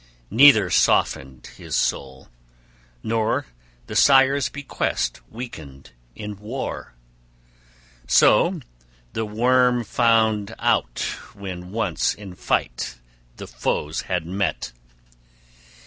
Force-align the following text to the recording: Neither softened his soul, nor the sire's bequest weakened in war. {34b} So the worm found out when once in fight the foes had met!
Neither 0.31 0.71
softened 0.71 1.45
his 1.57 1.75
soul, 1.75 2.27
nor 3.03 3.45
the 3.85 3.95
sire's 3.95 4.49
bequest 4.49 5.21
weakened 5.29 5.91
in 6.15 6.37
war. 6.39 6.95
{34b} 8.07 8.11
So 8.11 8.59
the 9.13 9.27
worm 9.27 9.83
found 9.83 10.55
out 10.57 11.01
when 11.35 11.69
once 11.71 12.15
in 12.15 12.33
fight 12.33 12.97
the 13.35 13.45
foes 13.45 14.01
had 14.01 14.25
met! 14.25 14.71